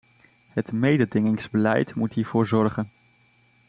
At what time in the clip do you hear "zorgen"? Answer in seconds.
2.47-2.91